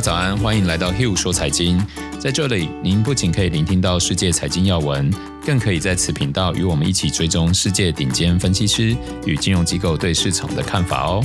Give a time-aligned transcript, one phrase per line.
[0.00, 1.78] 早安，欢迎来到 Hill 说财经。
[2.18, 5.12] 在这里，您不仅可以聆听到世界财经要闻，
[5.44, 11.22] 更可以在此频道与我们一起追踪世界顶尖分析师与金融机构对市场的看法哦。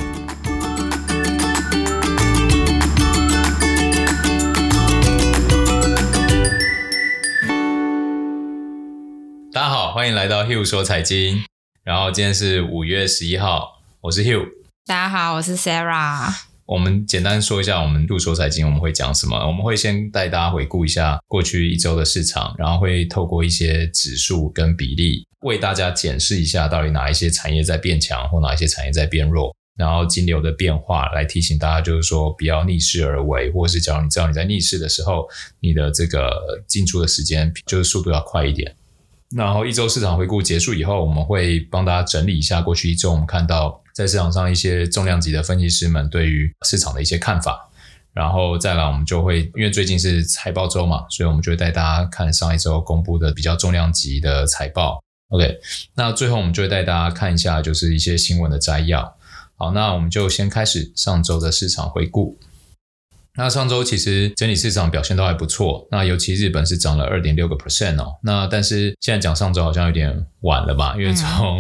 [9.54, 11.46] 大家好，欢迎来到 Hill 说财经。
[11.84, 14.46] 然后今天是五月十一号，我是 Hill。
[14.86, 16.55] 大家好，我是 Sarah。
[16.66, 19.38] 我们简单说一下，我们入手财经我们会讲什么？
[19.46, 38.76] 我们会先带大家回顾一下过去一周的市场，然后会透过一些指数跟比例，为大家检视一下到底哪一些产业在变强，或哪一些产业在变弱，然后金流的变化来提醒大家，就是说不要逆势而为，或是假如你知道你在逆势的时候，你的这个进出的时间就是速度要快一点。
[39.36, 43.84] 然后一周市场回顾结束以后，我们会帮大家整理一下过去一周我们看到。
[43.96, 47.72] 在市场上，一些重量级的分析师们对于市场的一些看法，
[48.12, 55.02] 然后再来，我们就会因为最近是财报周嘛，所以我们就会带大家看上一周公布的比较重量级的财报。
[55.30, 55.60] OK，
[55.96, 59.16] 那最后我们就会带大家看一下，就是一些新闻的摘要。
[59.56, 62.38] 好，那我们就先开始上周的市场回顾。
[63.38, 68.18] 那上周其实整体市场表现都还不错，那尤其日本是涨了二点六个 percent 哦。
[68.24, 70.96] 那但是现在讲上周好像有点晚了吧？
[70.98, 71.60] 因为从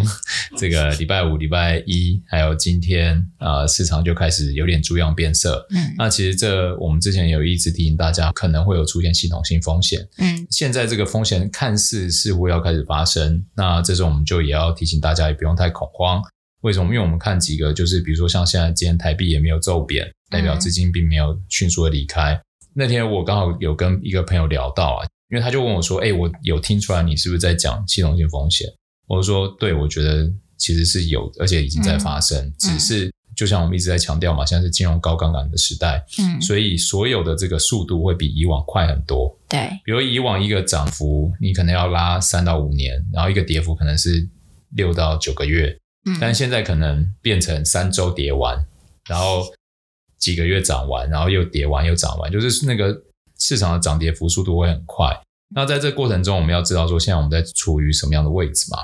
[0.57, 5.65] 这个礼拜五、礼拜一还有今天啊、呃，市场就开始有点猪样变色。
[5.71, 9.99] 嗯，那其实这我们之前有一直提醒大家，可能会有出现系统性风险。
[10.17, 16.21] 嗯，现在这个风险看似似乎要开始发生，那这时候我们就也要提醒大家，也不用太恐慌。
[16.65, 16.85] 为什么？
[16.87, 20.11] 因为我们看几个，就是比如说像现在今天台币也没有骤贬。
[20.31, 22.37] 代表资金并没有迅速的离开。
[22.73, 28.67] 那天我刚好有跟一个朋友聊到啊，因为他就问我说：“哎，我有听出来你是不是在讲系统性风险？”
[29.07, 32.51] 我就说：“对，我觉得其实是有，而且已经在发生。
[32.57, 39.31] 只是就像我们一直在强调嘛，现在是金融高杠杆的时代，嗯，所以所有的这个速度会比以往快很多。
[39.47, 44.27] 对，比如以往一个涨幅你可能要拉三到五年，然后一个跌幅可能是
[44.75, 48.65] 六到九个月，嗯，但现在可能变成三周跌完，
[49.07, 49.45] 然后。
[50.17, 52.99] 几个月涨完，然后又跌完，又涨完，就是那个
[53.37, 55.15] 市场的涨跌幅速度会很快。
[55.53, 58.79] 那在这过程中，我们要知道说，现在我们在处于什么样的位置嘛？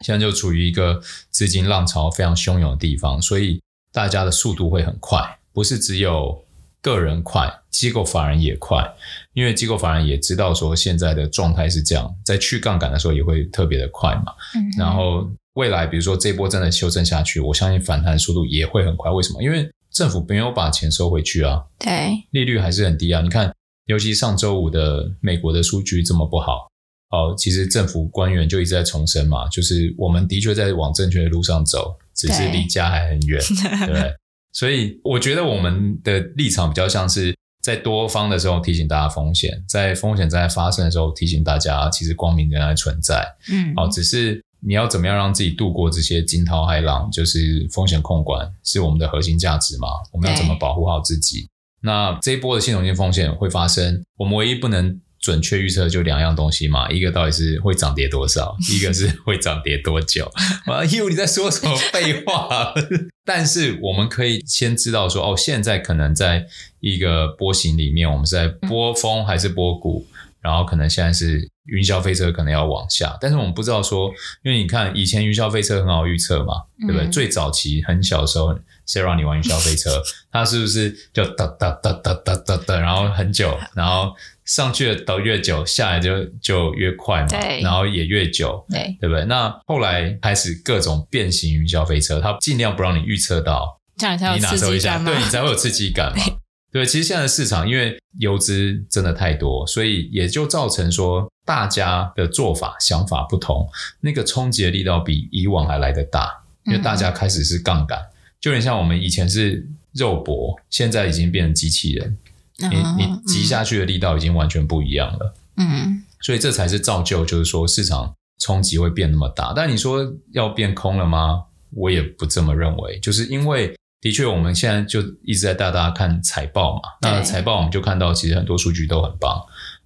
[0.00, 1.00] 现在就处于一个
[1.30, 6.44] 资金浪潮非常汹涌的地方，所以大家的速度会很快，不是只有
[6.82, 8.86] 个人快，机构法人也快，
[9.32, 14.34] 因为机构法人也知道说现在的状态是这样，在去杠杆的时候也会特别的快嘛。
[14.54, 14.60] 嗯。
[14.76, 19.10] 然后未来，比如说这波真的修正下去，我相信反弹速度也会很快。
[19.10, 19.42] 为什么？
[19.42, 23.20] 因为政府没有把钱收回去啊，对，利率还是很低啊。
[23.20, 23.52] 你看，
[23.86, 26.68] 尤其上周五的美国的数据这么不好，
[27.10, 33.42] 哦，其实政府官员就一直在重申嘛，就是我们的确在往正确的路上走，只是离家还很远，
[33.86, 34.14] 对，对。
[34.54, 43.26] 所以我觉得我们的立场比较像是在多方的时候提醒大家风险，在风险正在发生的时候提醒大家，其实光明仍然存在。
[43.50, 44.40] 嗯，好，只是。
[44.62, 47.10] 你要怎么样让自己度过这些惊涛骇浪？
[47.10, 49.88] 就是风险控管是我们的核心价值嘛？
[50.12, 51.48] 我们要怎么保护好自己？
[51.82, 56.90] 那这一波的系统性风险会发生，我们唯一不能准确预测就两样东西嘛？
[56.90, 60.30] 一个到底是会涨跌多少， 一个是会涨跌多久。
[60.66, 62.74] 啊，因为你在说什么废话？
[63.24, 66.46] 但是我们可以先知道说，哦，现在可能在
[66.80, 70.06] 一个波形里面，我们是在波峰还是波谷？
[70.42, 74.10] 然后可能现在是云霄飞车，可能要往下，但是我们不知道说，
[74.42, 77.06] 因为你看以前云霄飞车很好预测嘛，对不对？
[77.06, 78.54] 嗯、最早期很小的时候
[78.86, 80.02] ，Sarah 你玩云霄飞车，
[80.32, 84.14] 它是不是就哒哒哒哒哒哒哒，然后很久，然后
[84.44, 89.24] 上去的等越久，下来就就越快嘛，对，然后也越久，对，对不对？
[89.26, 96.24] 那后来开始各种变形云霄飞车，它尽量不让你预测到，这样才有刺激感，对你才会有刺激感嘛。
[96.72, 103.68] 对，其实现在的市场因为游资真的太多，所以也就造成说大家的做法想法不同，
[104.00, 108.10] 那个冲击的力道比以往还来得大，因为大家开始是杠杆，嗯、
[108.40, 112.16] 就有点像我们以前是肉搏，现在已经变成机器人，
[112.62, 119.52] 嗯、你你击下去的力道已经完全不一样了，嗯，所以这才是造就，就是说市场冲击会变那么大。
[119.56, 121.46] 但你说要变空了吗？
[121.72, 123.74] 我也不这么认为，就是因为。
[124.00, 126.80] 的确，我们现在就一直在带大家看财报嘛。
[127.02, 129.38] 那财报我们就看到，其实很多数据都很棒。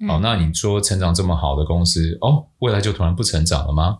[0.06, 3.98] 好，那你说成长这么好的公司，哦，未来就突然不成长了吗？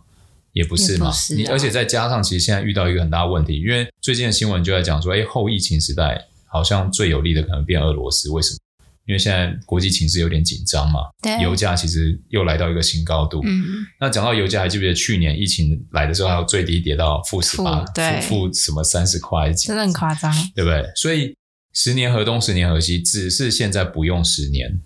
[0.53, 1.11] 也不是嘛。
[1.35, 8.57] 你而且再加上，其实现在遇到一个很大的问题，因为最近的新闻就在讲说，哎，后疫情时代好像最有利的可能变俄罗斯，为什么？
[9.05, 13.39] 因为现在国际情势有点紧张嘛，对，油价其实又来到一个新高度。
[13.45, 13.63] 嗯，
[13.99, 20.83] 那讲到油价，还记不记得去年疫情来的时候，还有最低跌到负十八，负负什么三十块，真的很夸张，对不对？
[20.95, 21.35] 所以
[21.73, 24.81] 十年河东，十年河西，只是现在不用十年，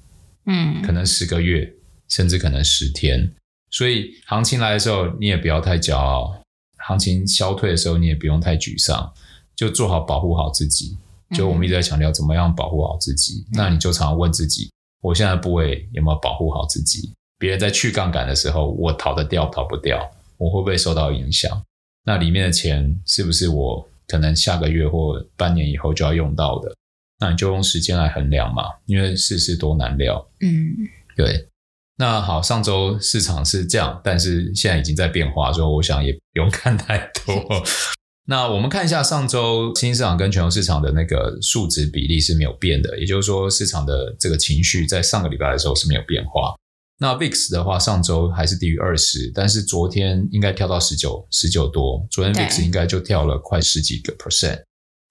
[0.48, 1.72] 嗯，可能十个月，
[2.10, 3.34] 甚至可能十天。
[3.72, 6.42] 所以行情来的时候，你也不要太骄傲；
[6.80, 9.14] 行情消退的时候，你也不用太沮丧，
[9.56, 10.98] 就做好保护好自己。
[11.36, 14.72] 就我们一直在强调怎么样保护好自己，嗯、那你就常常问自己：
[15.02, 17.14] 我现在部位有没有保护好自己？
[17.38, 20.00] 别人在去杠杆的时候，我逃得掉逃不掉？
[20.38, 21.62] 我会不会受到影响？
[22.06, 26.74] 那里面的钱是不是我可能下个月或半年以后就要用到的？
[27.20, 30.26] 那你就用时间来衡量嘛，因为世事多难料。
[30.42, 30.74] 嗯，
[31.16, 31.48] 对。
[31.98, 37.36] 那好，上周市场是这样，但是现在已经在变化，所以我想也不用看太多。
[38.26, 46.54] 那我们看一下上周新兴市场跟全球市场的那个数值比例是没有变的，也就是说市场的这个情绪在上个礼拜的时候是没有变化。
[47.00, 54.62] 那 VIX 的话，上周还是低于二十，但是昨天应该跳到十九，十九多，昨天 VIX 应该就跳了快十几个 percent。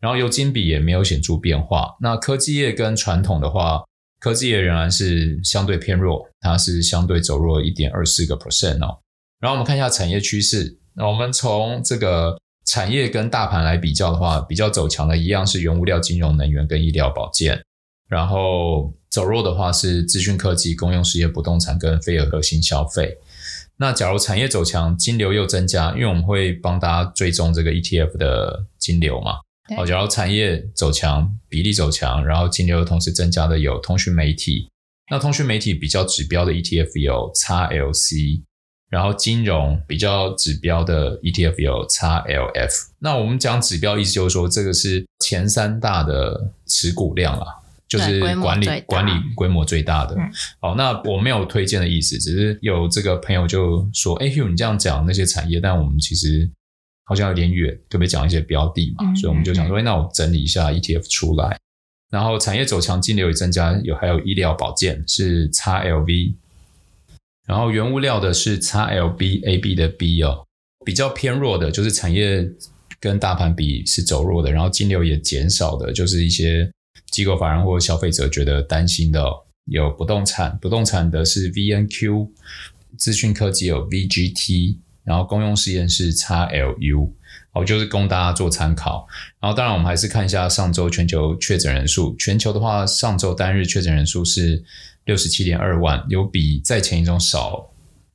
[0.00, 1.96] 然后油金比也没有显著变化。
[2.00, 3.82] 那科技业跟传统的话，
[4.20, 9.00] 科技业仍然是相对偏弱，它是相对走弱一点二四个 percent 哦。
[9.40, 10.78] 然后我们看一下产业趋势。
[10.94, 17.62] 那我们从这个产业跟大盘来比较的话，比较走强的一样是原物料、金融、能源跟医疗保健。
[18.08, 23.16] 然后走弱的话是资讯科技、公用事业、不动产跟非核心消费。
[23.78, 29.36] 那假如产业走强，金流又增加，因为我们会帮大家追踪这个 ETF 的金流嘛。
[29.76, 34.68] 好，假如产业走强，比例走强，然后金流同时增加的有通讯媒体。
[35.10, 38.42] 那通讯媒体比较指标的 ETF 有 XLC，
[38.88, 42.70] 然后金融比较指标的 ETF 有 XLF。
[42.98, 47.46] 那我们讲指标意思就是说，这个是前三大的持股量啦，
[47.88, 50.14] 就是管理管理规模最大的。
[50.16, 50.30] 嗯、
[50.60, 56.50] 好，那我没有推荐的意思，只是有这个朋友就说：“哎，Hugh，你这样讲那些产业，但我们其实。”
[57.10, 61.58] 好像有点远，特别讲一些标的嘛，嗯、所以我们就想说，那我整理一下 ETF 出来，
[62.10, 66.34] 然后产业走强，金流也增加，有还有医疗保健是 XLV，
[67.48, 70.44] 然后原物料的是 XLBAB 的 B 哦，
[70.84, 72.46] 比较偏弱的就是产业
[73.00, 76.70] 跟大盘比是走弱的，然后金流也减少的，就是一些
[77.10, 79.24] 机构法人或消费者觉得担心的、
[79.64, 82.28] 有不动产，不动产的是 VNQ，
[82.96, 84.76] 资讯科技有 VGT。
[85.04, 87.10] 然后公用事业是 XLU，
[87.50, 89.08] 好，就是供大家做参考。
[89.40, 92.14] 然后当然我们还是看一下上周全球确诊人数。
[92.16, 94.62] 全球的话，上周单日确诊人数是
[95.08, 97.66] 六十七点二万，有比在前一周少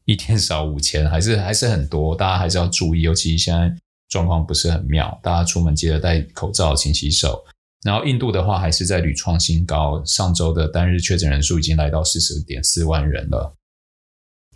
[0.05, 2.15] 一天少五千，还是还是很多。
[2.15, 3.75] 大家还是要注意，尤其现在
[4.09, 7.43] 状况不是很妙，大家出门记得戴口罩、勤洗手。
[7.83, 13.55] 然后印度的话还是在屡创新高，上周的单日确诊人数已经来到四十点四万人了。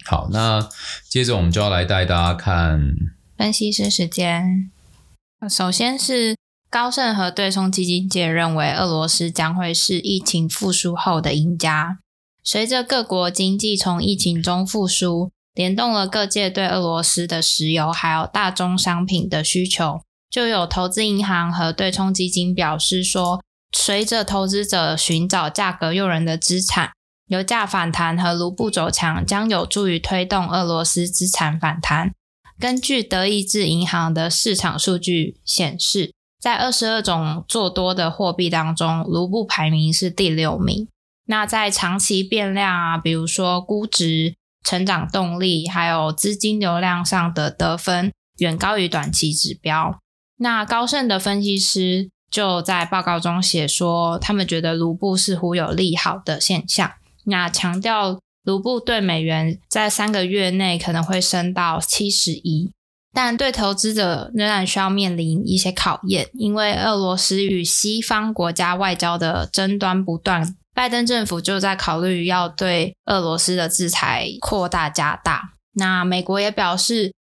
[0.05, 0.69] 好，那
[1.09, 2.93] 接着我们就要来带大家看
[3.35, 4.69] 分析师时间。
[5.49, 6.37] 首先是
[6.69, 11.97] 高盛和对冲基金界认为，俄罗斯将会是疫情复苏后的赢家。
[12.47, 19.99] 随着各国经济从疫情中复苏，联动了各界对俄罗斯的石油还有大宗商品的需求，
[20.29, 23.43] 就有投资银行和对冲基金表示说，
[23.77, 26.91] 随着投资者寻找价格诱人的资产。
[27.27, 32.13] 油价反弹和卢布走强将有助于推动俄罗斯资产反弹。
[32.57, 40.87] 根据德意志银行的市场数据显示，在二十二种做多的货币当中，卢布排名是第六名。
[41.27, 49.99] 那在长期变量啊，比如说估值、成长动力，还有资金流量上的得分，远高于短期指标。
[50.37, 56.91] 那高盛的分析师就在报告中写说，他们觉得卢布似乎有利好的现象。
[57.25, 62.71] 那强调卢布对美元在三个月内可能会升到七十一，
[63.13, 75.53] 但对投资者仍然需要面临一些考验，因为俄罗斯与西方国家外交的争端不断，拜登政府就在考虑要对俄罗斯的制裁扩大加大。
[75.73, 77.11] 那美国也表示，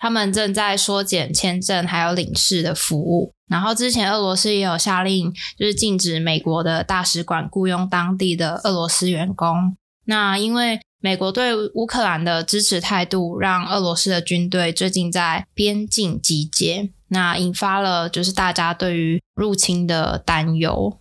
[0.00, 3.32] 他们正在缩减签证还有领事的服务。
[3.48, 9.76] 然后之前俄罗斯也有下令，就是禁止美国的大使馆雇佣当地的俄罗斯员工。
[10.06, 20.98] 那因为美国对乌克兰的支持态度，让俄罗斯的军队最近在边境集结，那引发了就是大家对于入侵的担忧。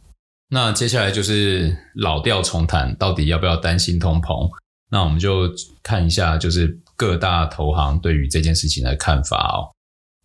[0.53, 4.47] 那接下来就是老调重弹，到底要不要担心通膨？
[4.91, 9.73] 那我们就看一下，就是各大投行对于这件事情的看法哦。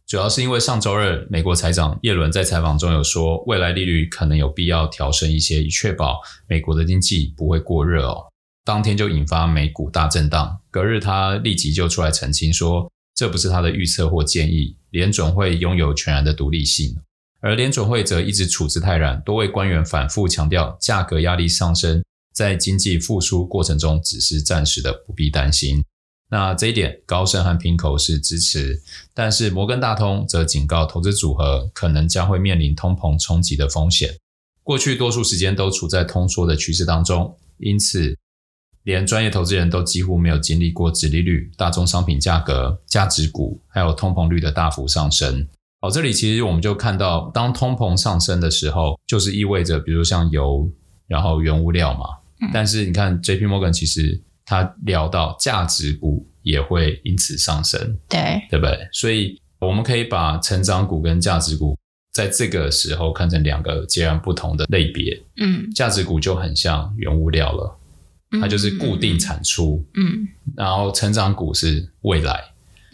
[0.07, 8.27] 主要是因为上周二，美国财长耶伦在采访中有说，未来利率可能有必要调升一些，以确保美国的经济不会过热哦。
[8.67, 16.95] 当天就引发美股大震荡，隔日他立即就出来澄清说，这不是他的预测或建议，联准会拥有全然的独立性。
[17.41, 22.03] 而联准会则一直处之泰然，多位官员反复强调，价格压力上升
[22.35, 25.85] 在经济复苏过程中只是暂时的，不必担心。
[26.31, 28.83] 那这一点，高盛和平口是支持，
[29.15, 34.17] 但是摩根大通则警告投资组合可能将会面临通膨冲击的风险。
[34.63, 38.17] 过去多数时间都处在通缩的趋势当中，因此。
[38.85, 45.47] 连专业投资人都几乎没有经历过殖利率、大宗商品价格、价值股，还有通膨率的大幅上升。
[45.81, 50.69] 好，这里其实我们就看到，当通膨上升的时候，就是意味着，比如像油，
[51.07, 52.07] 然后原物料嘛。
[52.41, 58.89] 嗯、但是你看，J P Morgan 其实他聊到价值股也会因此上升，对，对不对？
[58.93, 61.77] 所以我们可以把成长股跟价值股
[62.13, 65.21] 在这个时候看成两个截然不同的类别。
[65.37, 67.79] 嗯，价值股就很像原物料了。
[68.41, 72.45] 它就是固定产出，嗯，然后成长股是未来，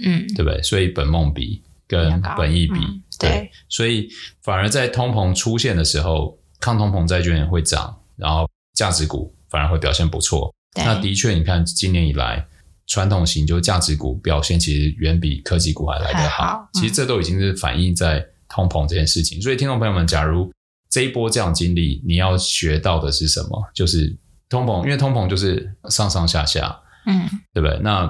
[0.05, 0.63] 嗯，对不对？
[0.63, 4.09] 所以本梦比跟本益比，嗯、对，对，所以
[4.43, 10.53] 反而在通膨出现的时候，抗通膨债券会涨，然后价值股反而会表现不错。
[10.77, 12.47] 那的确，你看今年以来，
[12.87, 16.45] 传统型就价值股表现其实远比科技股还来得好。
[16.45, 19.41] 好嗯、其实这都已经是反映在通膨这件事情。
[19.41, 20.53] 所以听众朋友们，假如
[20.91, 23.71] 这一波这样经历，你要学到的是什么？
[23.75, 24.17] 就是。
[24.47, 27.77] 通膨，因为通膨就是上上下下，嗯，对不对？
[27.83, 28.07] 那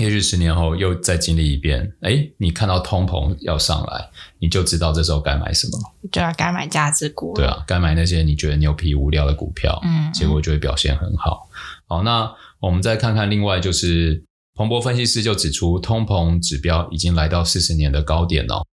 [0.00, 4.10] 也许十年后又再经历一遍，哎，你看到通膨要上来，
[4.40, 5.78] 你就知道这时候该买什么，
[6.10, 11.48] 就要该买价值股，对啊，该买那些你觉得牛皮无聊的股票，嗯，结果就会表现很好。
[11.86, 12.28] 好，那
[12.60, 14.24] 我们再看看另外，就是
[14.54, 18.64] 彭博分析师就指出，通膨指标已经来到四十年的高点了。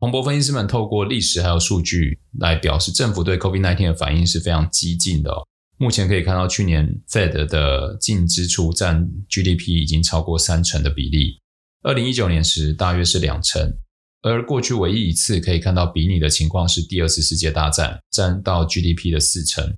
[0.00, 5.46] 彭博分析师们透过历史还有数据来表示，政府对 COVID-19 的反应是非常激进的哦。
[5.78, 11.38] 目前可以看到，去年 Fed 的净支出占 GDP 已经超过三成的比例，
[11.82, 13.76] 二零一九年时大约是两成，
[14.22, 19.76] 而过去唯一一次可以看到比拟的情况是第二次世界大战，占到 GDP 的四成，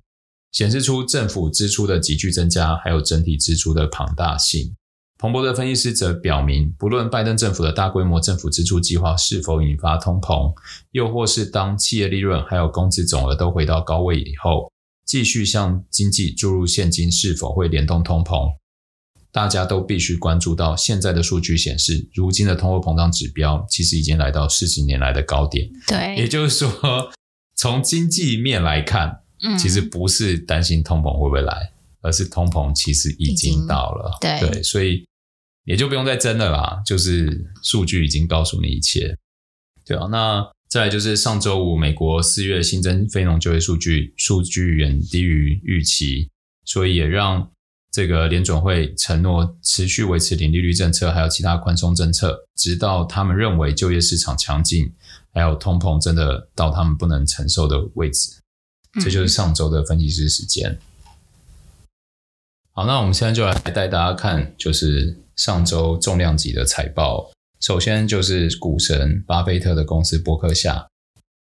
[0.53, 4.73] 显示出政府支出的急剧增加，还有整体支出的庞大性。
[5.17, 10.53] 彭博的分析师则表明，不论拜登政府的大规模政府支出计划是否引发通膨，
[10.91, 14.71] 又或是当企业利润还有工资总额都回到高位以后，
[15.09, 18.47] 继续向经济注入现金是否会联动通膨？
[19.31, 25.67] 大家都必须关注到，现在的数据显示，如今的通货膨胀指标其实已经来到四十年来的高点。
[25.87, 27.11] 对，也就是说，
[27.55, 34.15] 从经济面来看，嗯，其实不是担心通膨会不会来，而是通膨其实已经到了。
[34.21, 35.03] 对，对，所以
[35.63, 39.17] 也就不用再争了啦，就是数据已经告诉你一切。
[39.83, 40.47] 对啊，那。
[40.69, 46.29] 再来就是上周五，美国四月新增非农就业数据数据远低于预期，
[46.63, 47.51] 所以也让
[47.91, 54.93] 这个联准会承诺持续维持零利率政策，还有其他宽松政策，直到他们认为就业市场强劲，
[55.33, 58.29] 还有通膨真的到他们不能承受的位置。
[59.01, 60.77] 这就是上周的分析师时间。
[62.73, 67.31] 好，那我们现在就来带大家看，就是上周重量级的财报。
[67.59, 70.87] 首先就是股神巴菲特的公司伯克夏，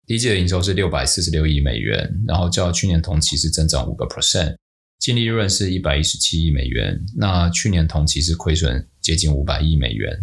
[0.05, 4.55] 第一季的营收是六百四十六亿美元，然后较去年同期是增长五个 percent，
[4.99, 10.17] 净利润是一百一十七亿美元，那去年同期是亏损接近五百亿美元，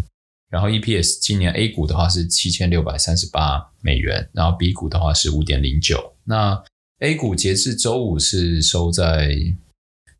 [0.50, 6.64] 然后 EPS 今年 A 股的话是七千六百三十八美元，然后 B 股的话是五点零九，那
[7.00, 9.37] A 股截至周五是收在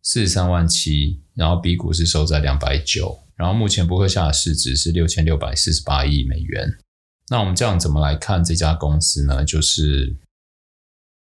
[0.03, 3.24] 四十三万七，然后 B 股是收在两百九。
[3.37, 6.79] 然后目前波克夏的市值是六千六百四十八亿美元。
[7.29, 9.45] 那我们这样怎么来看这家公司呢？
[9.45, 10.15] 就是，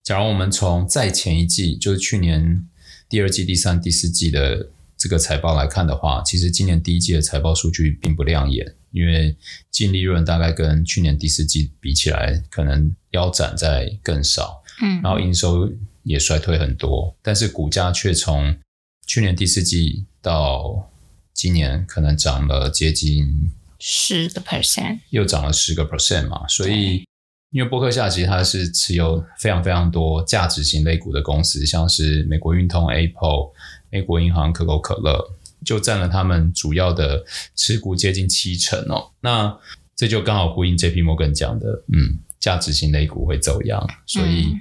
[0.03, 2.69] 假如我们从在前一季，就是去年
[3.09, 9.37] 第二季、第三、第四季的这个财报来看的话，其实今年第一季的财报数据并不亮眼，因为
[9.71, 14.63] 净利润大概跟去年第四季比起来，可能腰斩在更少。
[14.83, 15.71] 嗯，然后营收
[16.03, 18.59] 也衰退很多，但是股价却从
[19.07, 20.91] 去年第四季到
[21.35, 26.47] 今年可能涨了接近十个 percent，又涨了十个 percent 嘛。
[26.47, 27.05] 所以，
[27.51, 33.53] 因为波克夏其实它是持有非常非常多价值型类股的公司，像是美国运通、Apple、
[33.91, 35.35] 美国银行、可口可乐，
[35.65, 37.25] 就占了他们主要的
[37.57, 39.13] 持股接近七成哦。
[39.21, 39.59] 那
[39.97, 43.89] 这就刚好呼应 JP Morgan 讲的，嗯，价值型类股会走样。
[44.07, 44.55] 所以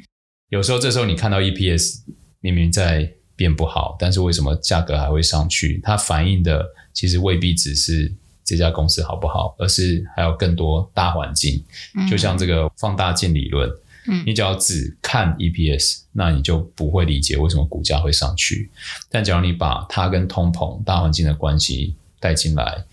[0.50, 2.02] 有时候这时候你看到 EPS
[2.40, 3.14] 明明在。
[3.42, 5.82] 变不好，但是为什么价格还会上去？
[5.84, 11.64] 它反映的其实未必只是这家公司好不好，而是还有更多大环境。
[11.96, 13.68] 嗯、就像这个放大镜理论，
[14.08, 18.70] 嗯、你只要只看 EPS，那你就不会理解为什么股价会上去。
[19.10, 22.86] 但假如你把它跟通膨大环境的关系带进来，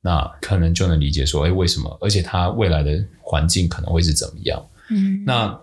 [0.00, 1.98] 那可能就能理解说，哎，为什么？
[2.00, 4.64] 而且它未来的环境可能会是怎么样？
[4.90, 5.60] 嗯，那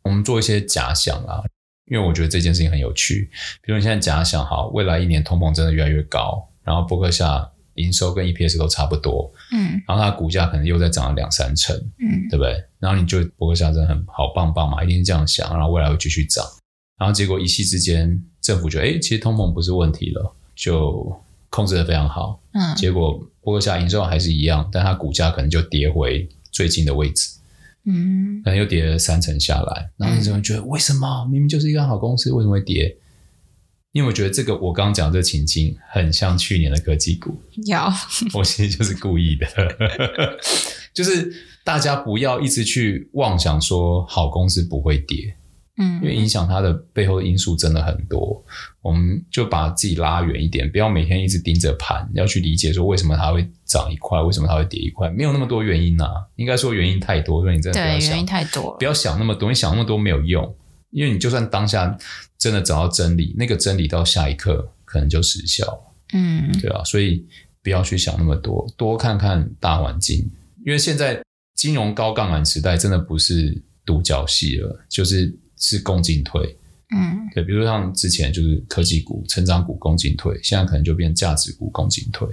[0.00, 1.42] 我们做一些假想啊，
[1.90, 3.30] 因为我觉得这件事情很有趣。
[3.62, 12.62] 比如你现在假想，哈，未来一年通膨真的越来越高，然后波克夏营收跟 EPS 都差不多，嗯，然后它股价可能又再涨了两三成，嗯，对不对？
[12.78, 16.44] 然后你就波克夏真的很好棒棒嘛，一定是这样想，然后未来会继续涨，
[16.98, 23.20] 然后结果一夕之间政府觉得，哎，其实通膨不是问题了，就控制的非常好，嗯，结果。
[23.46, 27.28] 波克夏营收还是一样，但它股价可能就跌回最近的位置，
[27.86, 29.90] 嗯，可能又跌了三成下来。
[29.96, 32.96] 然后你就会觉得，为什么明明就是一个好公司，为什么会跌？
[33.92, 37.78] 因为我觉得这个我刚刚讲的这个情境很像去年的科技股，有，
[38.38, 39.46] 我其实就是故意的，
[40.92, 41.32] 就是
[41.64, 45.34] 大家不要一直去妄想说好公司不会跌。
[45.78, 48.42] 嗯，因为影响它的背后的因素真的很多，
[48.80, 56.08] 我们就把自己拉远一点，不要每天一直盯着盘，要去理解说为什么它会涨一块，为什么它会跌一块，没有那么多原因啊。
[56.36, 60.56] 应该说原因太多，所以你真的不要想，原因太多，不要想那么多，你想那么多没有用，
[60.92, 61.94] 因为你就算当下
[62.38, 65.66] 真的找到真理，那个真理到下一刻可能就失效。
[66.14, 67.22] 嗯，对啊，所以
[67.62, 70.20] 不要去想那么多，多看看大环境，
[70.64, 71.20] 因为现在
[71.54, 75.38] 金融高杠杆时代真的不是独角戏了，就是。
[75.58, 76.56] 是共进退，
[76.94, 82.28] 嗯，对，比如像之前就是科技股、成长股共进退，现在可能就变价值股共进退，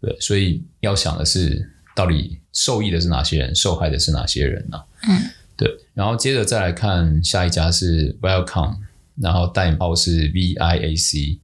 [0.00, 4.78] 对，所以要想的是，到底受益的是哪些人，受害的是哪些人呢？
[5.08, 8.76] 嗯，对，然后接着再来看下一家是 Viacom，
[9.16, 11.40] 然后代号是 VIAC，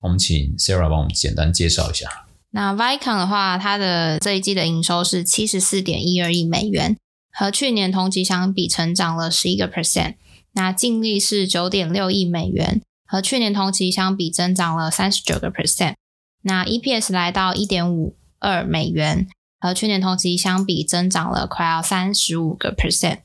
[0.00, 2.08] 我们请 Sarah 帮我们简单介绍一下。
[2.50, 6.96] 那 Viacom 的话，它的这一季的营收是七十四点一二亿美元，
[7.30, 10.14] 和去年同期相比成长了十一个 percent。
[10.56, 15.94] 那净利是九点六亿美元，和去年同期相比增长了三十九个 percent。
[16.40, 19.28] 那 EPS 来到一点五二美元，
[19.60, 23.18] 和去年同期相比增长了快要三十五个 percent。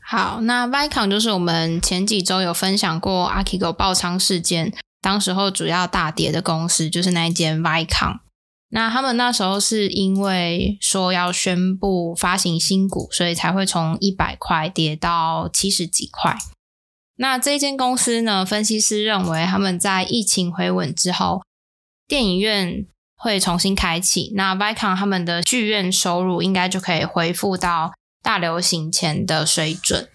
[0.00, 8.20] 好，那 Vicon 就是我们前几周有分享过 Archegos 爆仓事件，当时候主要大跌的公司就是那一间 Vicon。
[8.68, 16.38] 那他们那时候是因为说要宣布发行新股，所以才会从一百块跌到七十几块。
[17.22, 21.40] 那这间公司呢，分析师认为他们在疫情回稳之后，
[22.08, 27.92] 电影院会重新开启，那 Vicon 他们的剧院收入应该就可以恢复到
[28.24, 30.08] 大流行前的水准。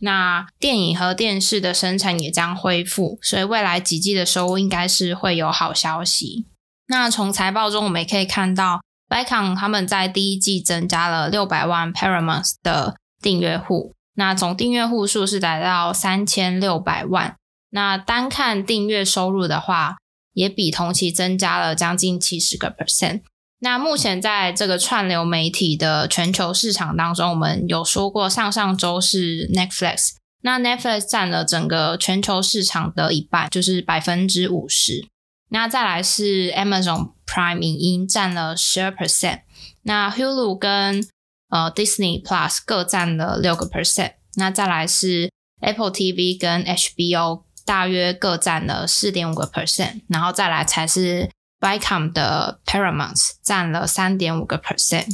[0.00, 6.46] 那电影和电视的生产也将恢复，所以未来几季的收入应该是会有好消息。
[6.86, 17.36] 那从财报中我们也可以看到，Vicon 他们在第一季增加了六百万 Paramount 的订阅户，那总订阅户数是达到三千六百万。
[17.70, 19.96] 那单看订阅收入的话，
[20.32, 23.22] 也比同期增加了将近七十个 percent。
[23.60, 30.10] 那目前在这个串流媒体的全球市场当中，我们有说过上上周是 Netflix，
[30.42, 35.08] 那 Netflix 占了整个全球市场的一半，就是百分之五十。
[35.50, 39.40] 那再来是 Amazon Prime 影音占了十二 percent，
[39.82, 41.06] 那 Hulu 跟
[41.50, 45.30] 呃 Disney Plus 各占了六个 percent，那再来是
[45.60, 51.30] Apple TV 跟 HBO 大约各占了四点五个 percent，然后再来才是
[51.60, 55.06] Viacom 的 Paramount 占了三点五个 percent。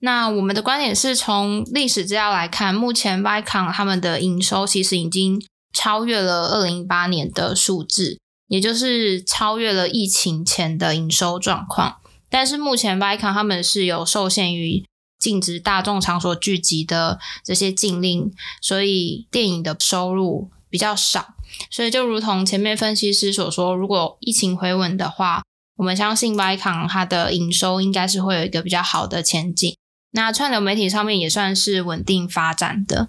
[0.00, 8.18] 那我们的观点是从历史资料来看，目前 Viacom 他们的营收其实已经超越了二零一八年的数字。
[8.48, 14.86] 也就是超越了疫情前的营收状况，但是目前 Vicom 他们是有受限于
[15.18, 21.34] 禁止大众场所聚集的这些禁令，所以电影的收入比较少。
[21.70, 25.42] 所以就如同前面分析师所说，如果疫情回稳的话，
[25.76, 29.74] 我们相信 Vicon 它的营收应该是会有一个比较好的前景。
[30.12, 33.08] 那串流媒体上面也算是稳定发展的。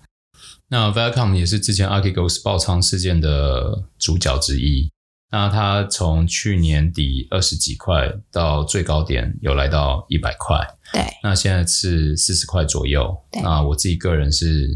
[0.67, 4.89] 那 Viacom 也是之前 Archegos 爆仓事件的主角之一。
[5.31, 10.57] 那它从去年底二十几块到最高点有来到一百块，
[10.91, 11.03] 对。
[11.21, 13.15] 那现在是四十块左右。
[13.43, 14.67] 那我自己个人是，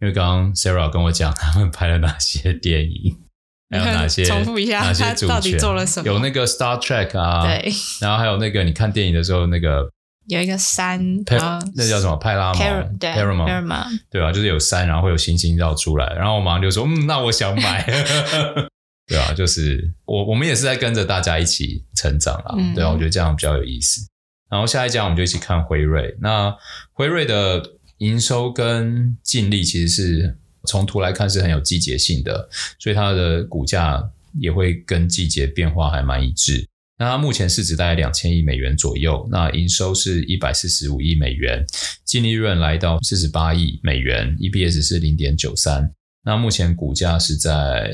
[0.00, 3.16] 因为刚刚 Sarah 跟我讲他们拍了哪些电影，
[3.70, 6.06] 还有哪些重复一下哪些主他到底做了什么？
[6.06, 7.72] 有那个 Star Trek 啊，对。
[8.00, 9.90] 然后还有那个你看电影的时候那个
[10.28, 11.24] 有一个山，
[11.74, 12.98] 那叫什么派拉蒙？
[12.98, 14.30] 对，Paramount，对吧？
[14.30, 17.84] 就是有山，然后会有星星绕出来，然后我马上就说，嗯，那我想买。
[19.06, 22.54] 对啊，就是我我们也是在跟着大家一起成长啦。
[22.58, 24.00] 嗯、对啊，我觉得这样比较有意思。
[24.50, 26.16] 然后下一家我们就一起看辉瑞。
[26.20, 26.54] 那
[26.92, 27.62] 辉瑞的
[27.98, 34.02] 营收跟净利其实是从图来看是很有季节性的，所以它的股价
[34.40, 36.66] 也会跟季节变化还蛮一致。
[36.96, 41.66] 那它目前市值大概两千亿美元左右，那营收是一百四十五亿美元，
[42.04, 45.92] 净利润来到四十八亿美元，EPS 是零点九三。
[46.24, 47.90] 那目前股价是在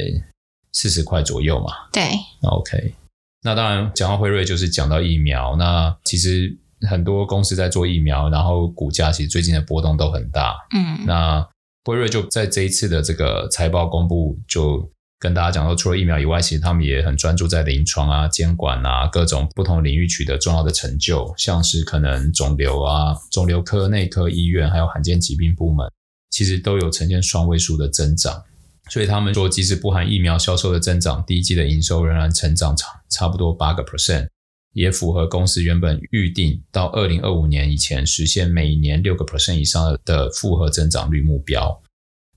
[0.73, 1.73] 四十块左右嘛？
[1.93, 2.03] 对。
[2.43, 2.95] OK。
[3.43, 5.57] 那当然，讲到辉瑞就是讲到疫苗。
[5.57, 6.57] 那其实
[6.89, 10.57] 很多公司在做疫苗，然后股价其实最近的波动都很大。
[10.75, 11.05] 嗯。
[11.07, 11.49] 那
[11.85, 14.91] 辉瑞就在这一次的这个财报公布就。
[15.23, 25.87] 跟大家讲说，除了疫苗以外，其实他们也很专注在临床啊、监管啊各种不同领域取得重要的成就，像是可能肿瘤啊、肿瘤科、内科医院，还有罕见疾病部门，
[26.31, 28.43] 其实都有呈现双位数的增长。
[28.91, 34.29] 所以他们说，即使不含疫苗销售的增长，第一季的营收仍然成长差差不多八个 percent，
[34.73, 41.81] 也符合公司原本预定到二零二五年以前实现每年六个 percent 以上的复合增长率目标。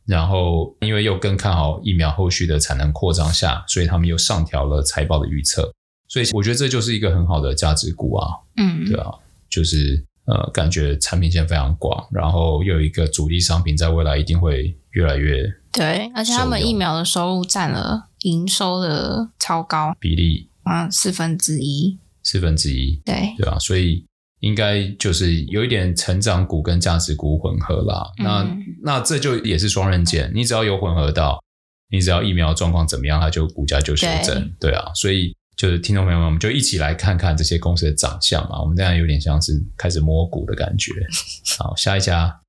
[0.06, 5.74] 然后，因为又更看好疫苗后续的产能扩张下，所以他们又上调了财报的预测。
[6.10, 8.28] 所以我觉得这就是一个很好的价值股啊。
[8.58, 9.10] 嗯，对啊，
[9.50, 16.12] 就是呃，感觉产品线非常广，然后又有一个主力商品，在未来一定会越来越对。
[16.15, 24.05] 而且他们疫苗的收入占了营收的超高比例，啊，四分之一，四分之一，对，对啊，所以。
[24.43, 30.29] 应该就是有一点成长股跟价值股混合啦，嗯、那那这就也是双刃剑。
[30.36, 31.41] 你只要有混合到，
[31.89, 34.91] 你只要疫苗状况怎么样，它就股价就修正，对，对啊。
[34.95, 38.60] 所以就是听众朋友们，我们就一起来看看这些公司的长相嘛。
[38.62, 40.92] 我们这样有点像是开始摸股的感觉。
[41.58, 42.42] 好，下一家，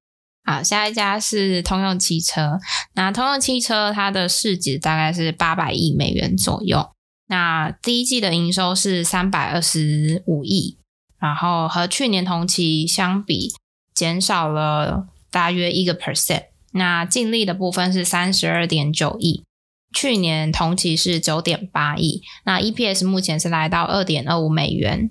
[0.45, 2.59] 好，下一家是通用汽车。
[2.95, 6.90] 那通用汽车它的市值大概是八百亿美元左右。
[7.29, 10.79] 那第一季的营收是三百二十五亿。
[11.21, 13.55] 然后和去年同期相比，
[13.95, 16.49] 减少了大约一个 percent。
[16.73, 19.43] 那净利的部分是三十二点九亿，
[19.94, 22.20] 去年同期是九点八亿。
[22.44, 25.11] 那 EPS 目前是来到二点二五美元。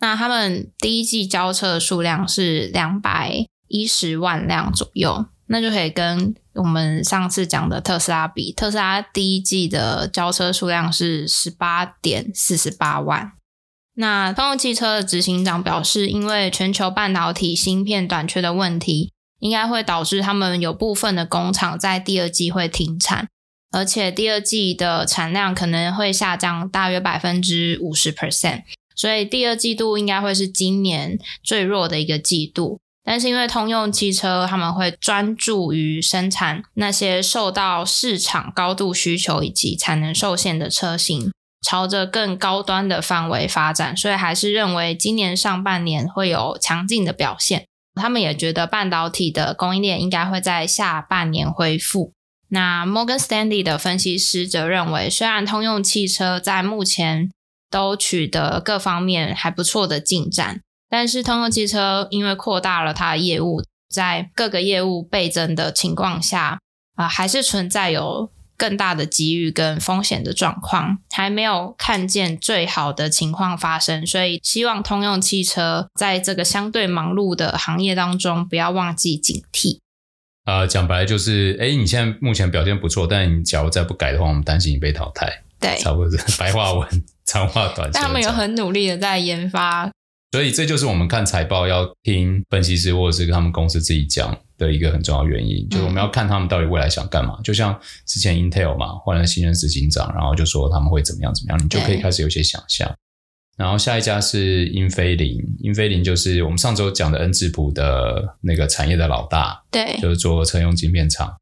[0.00, 8.52] 那他们第一季交车的数量是两百一十万辆左右，那就可以跟我们上次讲的特斯拉比。
[8.52, 13.32] 特斯拉第一季的交车数量是十八点四十八万。
[13.94, 23.28] 那通用汽车的执行长表示，因为全球半导体芯片短缺的问题，应该会导致他们有部分的工厂在第二季会停产，
[23.72, 28.62] 而且第二季的产量可能会下降大约百分之五十 percent，
[28.94, 32.78] 所以第二季度应该会是今年最弱的一个季度。
[33.04, 41.32] 但是因为通用汽车他们会专注于生产那些受到市场高度需求以及产能受限的车型。
[41.64, 47.66] 朝着更高端的范围发展，所以还是认为今年上半年会有强劲的表现。
[47.94, 52.12] 他们也觉得半导体的供应链应该会在下半年恢复。
[52.52, 57.30] 那 Morgan Stanley 的分析师则认为，虽然通用汽车在目前
[57.70, 66.58] 都取得各方面还不错的进展，但是通用汽车因为扩大了它的业务，在各个业务倍增的情况下，
[66.94, 68.30] 啊、还是存在有。
[68.54, 79.80] 更大的机遇跟风险的状况还没有看见最好的情况发生，所以希望通用汽车在这个相对忙碌的行业当中不要忘记警惕。
[80.44, 85.42] 呃，讲白了就是，哎，你现在目前表现不错，但你假如再不改的话，我们担心你被淘汰。
[85.60, 86.88] 对，差不多是 白话文，
[87.24, 87.90] 长话短说。
[87.92, 89.90] 但他们有很努力的在研发。
[90.32, 97.38] 所以这就是我们看财报要听分析师或者是他们公司自己讲的一个很重要原因，就是我们要看他们到底未来想干嘛。
[97.44, 102.90] 就像之前 Intel 嘛，换了新任执行长，然后就说他们会怎么样怎么样，你就可以开始有些想象。
[103.56, 111.34] 然后下一家是英飞凌，英飞凌就是我们上周讲的恩智浦的那个产业的老大，对，就是做车用晶片厂。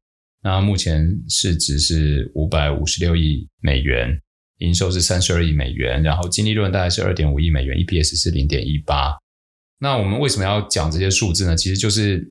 [0.43, 4.19] 那目前市值是五百五十六亿美元。
[4.61, 9.17] 营收是三十二亿美元，然后净利润大概是二点五亿美元，EPS 是零点一八。
[9.79, 11.55] 那我们为什么要讲这些数字呢？
[11.55, 12.29] 其实就是，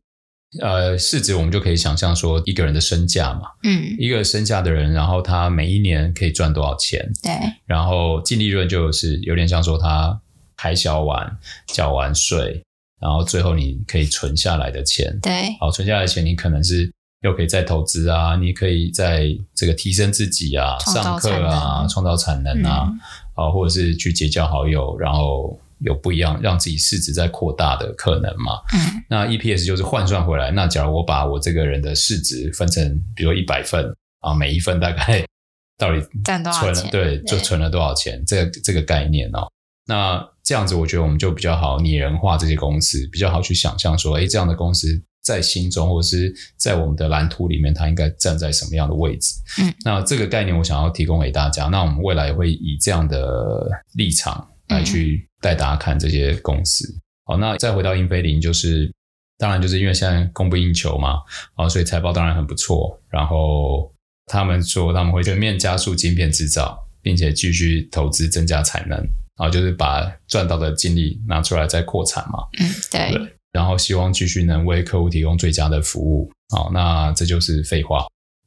[0.61, 7.09] 呃，市值我们就可以想象说一个人的身价嘛，嗯，一个身价的人，然后他每一年可以赚多少钱？
[7.23, 7.33] 对，
[7.67, 10.21] 然后净利润就是有点像说他
[10.57, 12.63] 开销完、缴完税，
[13.01, 16.91] 然后最后你可以存下来的钱，对，好，存下来的钱你可能是。
[17.23, 22.91] 又可以再投资啊，你可以在这个提升自己啊，上课啊，创造产能啊，
[23.35, 28.55] 啊、嗯，或者是去结交好友，然后有不一样让自己市值在扩大的可能嘛。
[28.73, 30.51] 嗯，那 EPS 就是换算回来。
[30.51, 33.85] 那假如我把我这个人的市值分成，比如一百份
[34.21, 35.25] 啊，每一份大概
[35.79, 36.91] 到底赚多少钱？
[36.91, 38.23] 对，就存了多少钱？
[38.27, 39.49] 这个这个概念哦。
[39.87, 45.03] 那这样子，我觉得我们就比较好拟人化这些公司，比较好去想象说，哎，这样的公司。
[45.23, 49.35] 在心中，或者是在我们的蓝图里面，它应该站在什么样的位置？
[49.61, 51.67] 嗯，那这个概念我想要提供给大家。
[51.67, 56.87] 那我们未来也会以这样的立场来去带大家看这些公司。
[56.93, 58.93] 嗯、好，那再回到英飞凌，就是
[59.39, 61.21] 当然就是因为现在供不应求嘛，
[61.55, 63.01] 啊，所以财报当然很不错。
[63.09, 63.93] 然后
[64.27, 68.99] 他们说他们会全面加速晶片制造，并且继续投资增加产能，
[69.37, 72.47] 啊就是把赚到的精力拿出来再扩产嘛。
[72.61, 73.13] 嗯，对。
[73.13, 76.31] 对，然后希望继续能为客户提供最佳的服务。
[76.55, 78.01] 好，那这就是废话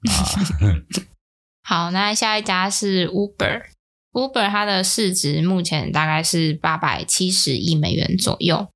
[0.09, 0.15] 啊。
[1.65, 3.63] 好，那下一家是 Uber。
[4.13, 8.67] Uber 它的市值目前大概是八百七十亿美元左右，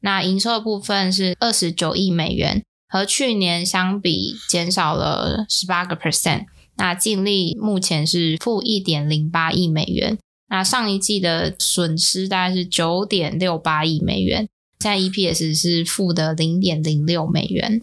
[0.00, 6.46] 那营收的部分是二十九亿美元，和去年相比减少了十八个 percent。
[6.78, 14.48] 那净利目前是负一点零八亿美元，那上一季的损失大概是九点六八亿美元，
[14.80, 17.82] 现在 EPS 是负的零点零六美元。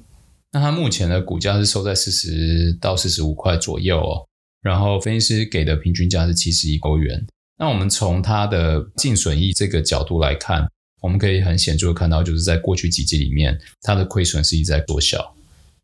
[0.52, 4.26] 那它目前的股价是收在四十到四十五块左右哦。
[4.64, 7.24] 然后分析师给的平均价是七十一欧元。
[7.60, 10.68] 那我们从它的净损益这个角度来看，
[11.02, 15.36] 我们可以很显著的看到，就是在过去几季里面，它的亏损是一直在缩小，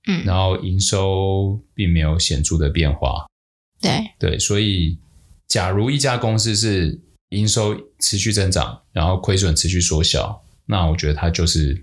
[0.07, 3.27] 嗯，然后营收并没有显著的变化，
[3.79, 3.91] 对。
[4.17, 4.97] 对，所以
[5.47, 11.81] 假如一家公司是营收持续增长，然后亏损持续缩小，那我觉得它就是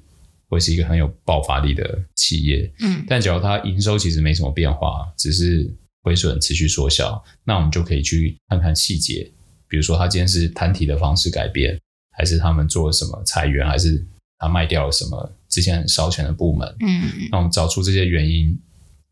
[0.48, 5.72] 会是一个很有爆发力的企业，嗯，但假如它营收其实没什么变化，只是
[6.06, 9.28] 亏损持续缩小，那我们就可以去看看细节，
[9.66, 11.76] 比如说他今天是摊体的方式改变，
[12.16, 14.06] 还是他们做了什么裁员，还是
[14.38, 16.76] 他卖掉了什么之前很烧钱的部门？
[16.78, 18.56] 嗯，那我们找出这些原因，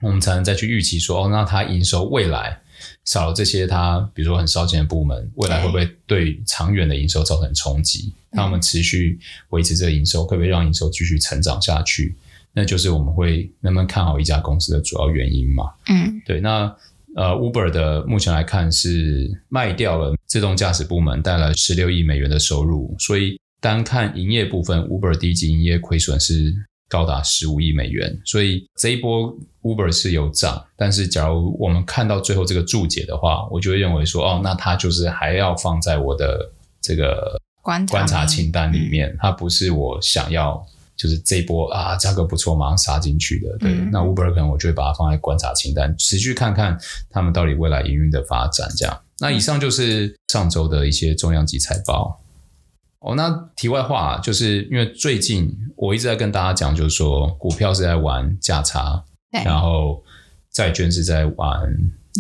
[0.02, 2.60] 我们才能再去预期说，哦，那他营收未来
[3.04, 8.12] 少了这些，他比如说很烧钱的部门，未来会不会对长远的营收造成冲击？
[8.30, 12.14] 那我们持续维持这个营收，会不会让营收继续成长下去？
[12.56, 15.64] 那就是我们会能不能看好一家公司的主要原因嘛？
[15.88, 16.40] 嗯，对。
[16.40, 16.72] 那
[17.16, 22.94] 呃，Uber 的目前来看是卖掉了自动驾驶部门，带来十六亿美元的收入。
[22.98, 26.54] 所以单看营业部分，Uber 第一季营业亏损是
[26.88, 28.16] 高达十五亿美元。
[28.24, 40.64] 所以这一波 Uber 是有涨，但是假如我们看到最后这个注解的话，我就会认为说，哦，那它就是还要放在我的这个观察清单里面，它不是我想要。
[40.96, 43.56] 就是这一波啊，价格不错，马上杀进去的。
[43.58, 46.78] 对，嗯、那 Uber 可能我就会把它放在观察清单，持续看看
[47.10, 48.68] 他们到底未来营运的发展。
[48.76, 52.20] 这样，那以上就是上周的一些重量级财报。
[53.00, 59.04] 哦，那题外话，就是因为最近我一直在跟大家讲，就是说股票是在玩价差，
[59.44, 60.02] 然后
[60.52, 61.60] 债券是在玩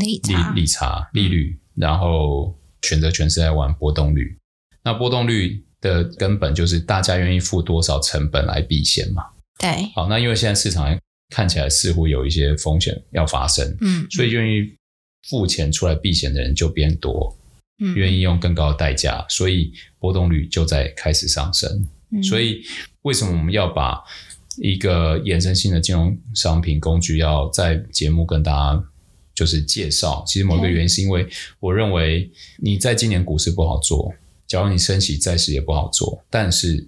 [0.00, 4.36] 利差利差利率，然后选择权是在玩波动率。
[4.82, 5.64] 那波动率。
[5.84, 9.22] 的根本就是大家愿意付多少成本来避险嘛？
[9.60, 9.68] 对。
[9.94, 14.74] 好，那因为现在市场看起来似乎有一些风险要发生，嗯，所以愿意
[15.28, 17.36] 付钱出来避险的人就变多，
[17.80, 21.86] 嗯，愿意用更高的代价，所以波动率就在开始上升。
[22.10, 22.62] 嗯，所以
[23.02, 24.02] 为什么我们要把
[24.56, 28.84] 一个衍生性的金融商品工具要在节目跟大家
[29.34, 30.24] 就是介绍？
[30.26, 31.28] 其实某一个原因是因为
[31.60, 32.30] 我认为
[32.62, 34.14] 你在今年股市不好做。
[34.46, 36.86] 假如你升息债市也不好做，但是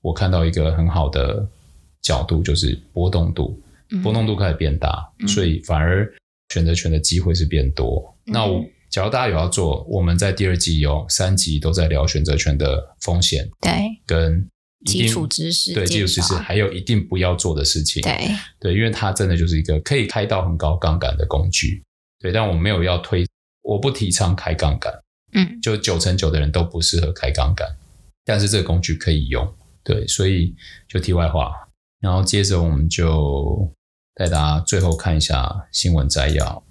[0.00, 1.46] 我看到一个很好的
[2.02, 3.60] 角度，就是波动度，
[4.02, 6.10] 波动度开始变大，嗯、所以反而
[6.52, 8.14] 选择权的机会是变多。
[8.26, 13.72] 嗯、那我假如大家有要做，我们在第二季有三集都在聊选择权的风险，对，
[14.06, 14.48] 跟
[14.86, 18.30] 基础知识，对基础知识，还有一定不要做的事情，对。
[18.60, 21.82] 对，因为它真的就是一个可以开到很高杠杆的工具，
[22.20, 23.26] 对，但我没有要推，
[23.62, 24.92] 我不提倡开杠杆。
[25.32, 27.76] 嗯，就九成九的人都不适合开杠杆，
[28.24, 30.54] 但是这个工具可以用，对，所以
[30.88, 31.52] 就题外话，
[32.00, 33.72] 然后接着我们就
[34.14, 36.64] 带大家最后看一下新闻摘要。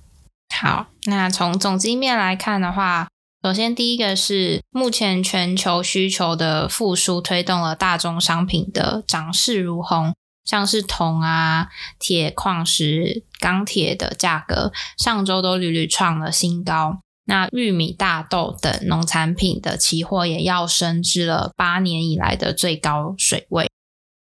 [0.55, 3.07] 好，那从总经面来看的话，
[3.43, 11.67] 首先第一个是目前全球需求的复苏推动了大宗商品的涨势如虹，像是铜啊、
[11.99, 17.01] 铁、矿石、钢铁的价格上周都屡屡创了新高。
[17.27, 23.69] 那玉米、大豆等农产品的期货也要升至了八年以来的最高水位。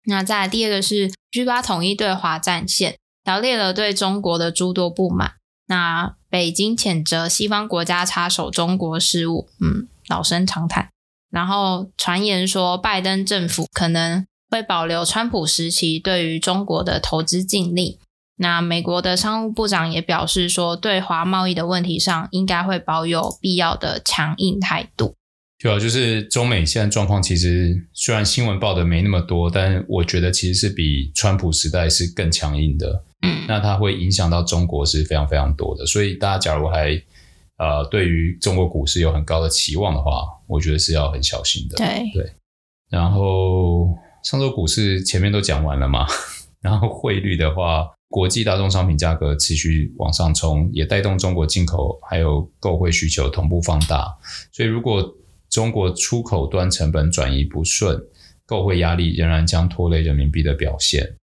[0.05, 5.33] 那再来第二个是 G8 统一对华战线，条列了对中国的诸多不满。
[5.67, 10.89] 那北京谴责西方国家插手中国事务，嗯，老生常谈。
[11.31, 17.97] 然后传言说，拜登政府可能会保留川普时期对于中国的投资禁令。
[18.43, 25.15] 那美国的商务部长也表示说，对华贸易的问题上，应该会保有必要的强硬态度。
[25.57, 33.03] 对啊，就是中美现在状况，其实虽然新闻报的没那么多，但我觉得其实是比川普时代是更强硬的。
[33.25, 35.85] 嗯，那它会影响到中国是非常非常多的。
[35.85, 37.01] 所以大家假如还
[37.57, 41.77] 呃，对于中国股市有很高的期望的话，我觉得是要很小心的。
[41.77, 42.33] 对对。
[42.89, 46.05] 然后上周股市前面都讲完了嘛，
[46.61, 54.15] 然后汇率的话，国际大宗商品价格持续往上冲，也带动中国进口还有购汇需求同步放大。
[54.51, 55.03] 所以如果
[55.49, 57.99] 中国出口端成本转移不顺，
[58.45, 61.17] 购汇压力仍然将拖累人民币的表现。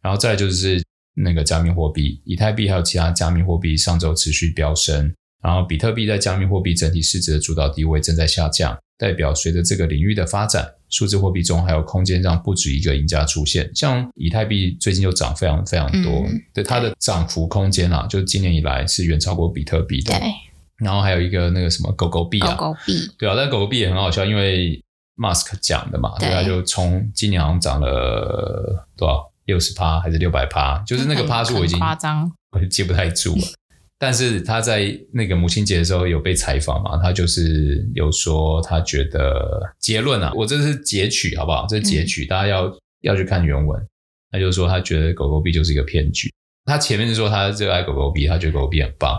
[0.00, 0.82] 然后再就是
[1.14, 5.14] 那个加密货币，以太币还有其他加密货币上周持续飙升。
[5.40, 13.68] 然后，比特币在加密货币整体市值的主导地位正在下降，代表随着这个领域的发展，数字货币中还有空间让不止一个赢家出现。
[13.74, 20.16] 像以太币最近就涨非常非常多，嗯、对它的涨幅空间啊，就今年以来是远超过比特币的。
[20.16, 20.28] 对。
[20.76, 24.80] 然后还有一个那个什么狗狗币啊，狗狗币，对啊，但狗狗币也很好笑，因为
[25.16, 33.42] Musk 讲的嘛，对，它就从今年好像涨了多少六十趴还是六百趴，就是那个趴数我已经夸张， 我就记不太住了。
[34.02, 36.98] 但是他在那个母亲节的时候有被采访嘛？
[37.00, 41.66] 他就是有说他觉得结论啊，我这是截取好不好？
[41.68, 43.80] 这是截取，嗯、大家要要去看原文。
[44.32, 46.28] 他就说他觉得狗狗币就是一个骗局。
[46.64, 49.16] 他前面是说他热爱狗狗币，他觉得狗狗币很棒。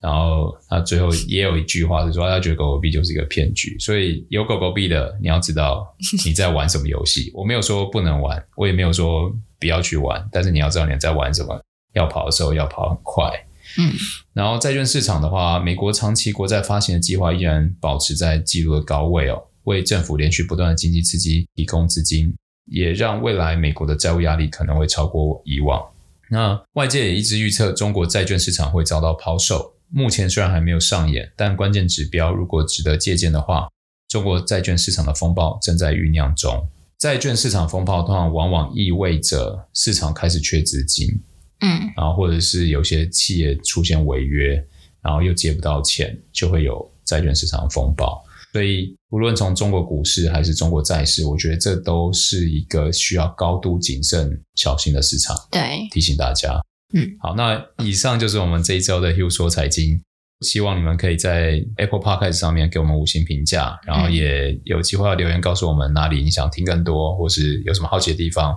[0.00, 3.78] 然后他最后也有一句话是说他觉得狗狗币就是一个骗局。
[3.78, 5.86] 所以有狗狗币的，你要知道
[6.26, 7.30] 你在玩什么游戏。
[7.32, 11.62] 我没有说不能玩，我也没有说不要去玩，但是你要知道你在玩什么。
[11.94, 13.32] 要跑的时候要跑很快。
[13.78, 13.94] 嗯，
[14.32, 22.34] 然后债券市场的话，美国长期国债发行的计划依然保持在纪录的高位哦，为政府连续不断的经济刺激提供资金，
[22.66, 25.80] 也让未来美国的债务压力可能会超过以往。
[26.28, 33.68] 那外界也一直预测中国债券市场会遭到抛售，目前虽然还没有上演，但关键指标如果值得借鉴的话，
[34.08, 36.68] 中国债券市场的风暴正在酝酿中。
[36.98, 41.20] 债券市场风暴通常往往意味着市场开始缺资金。
[41.60, 44.54] 嗯，然后或者是有些企业出现违约，
[45.02, 48.22] 然后又借不到钱，就会有债券市场风暴。
[48.52, 55.36] 所以，无论从中国股市还是中国债市，我觉得这都是一个需要高度谨慎、小心的市场。
[55.50, 56.60] 对，提醒大家。
[56.94, 60.02] 嗯，好，那以上就是我们这一周的 Hugh 说财经。
[60.40, 68.56] 希望你们可以在 Apple Podcast 上面给我们五星评价，然后也有机会要留言告诉我们哪里你想听更多，或是有什么好奇的地方。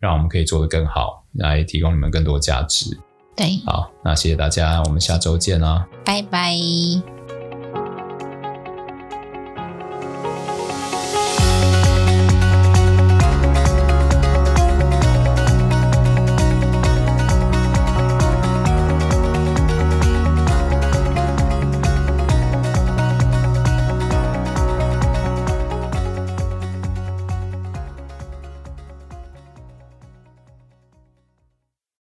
[0.00, 2.98] 让我们可以做得更好，来提供你们更多价值。
[3.36, 6.56] 对，好，那谢谢大家，我们下周见啦，拜拜。